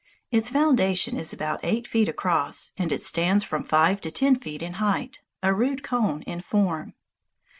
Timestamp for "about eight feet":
1.31-2.09